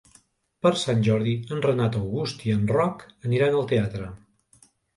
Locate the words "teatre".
3.77-4.13